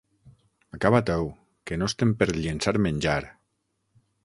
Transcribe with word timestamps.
Acaba-t'ho, 0.77 1.17
que 1.71 1.77
no 1.81 1.91
estem 1.93 2.15
per 2.23 2.29
llençar 2.39 2.75
menjar! 2.89 3.21